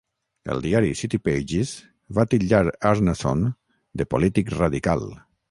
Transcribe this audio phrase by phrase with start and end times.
[0.53, 1.73] El diari City Pages
[2.19, 2.63] va titllar
[2.93, 3.45] Arnason
[4.03, 5.09] de polític radical.